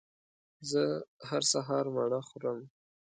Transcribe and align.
زه 0.69 0.81
هر 1.29 1.41
سهار 1.51 1.85
مڼه 1.95 2.19
خورم 2.27 2.59